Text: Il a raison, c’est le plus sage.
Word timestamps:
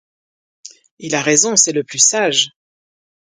Il 0.97 1.13
a 1.13 1.21
raison, 1.21 1.55
c’est 1.55 1.73
le 1.73 1.83
plus 1.83 1.99
sage. 1.99 2.49